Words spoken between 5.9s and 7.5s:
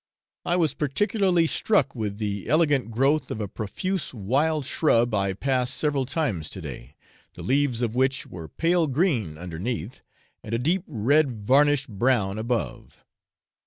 times to day, the